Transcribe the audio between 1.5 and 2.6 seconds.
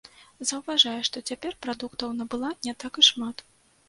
прадуктаў набыла